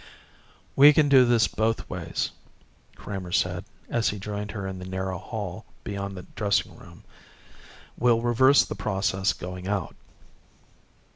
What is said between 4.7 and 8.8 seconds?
the narrow hall beyond the dressing room. "We'll reverse the